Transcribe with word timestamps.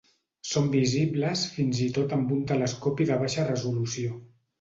Són 0.51 0.69
visibles 0.75 1.43
fins 1.57 1.81
i 1.87 1.89
tot 1.97 2.15
amb 2.17 2.33
un 2.37 2.41
telescopi 2.53 3.07
de 3.11 3.19
baixa 3.25 3.47
resolució. 3.51 4.19